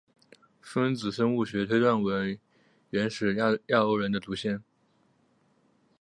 [0.59, 2.39] 分子生物学推断为
[2.89, 4.63] 原始亚欧人的祖先。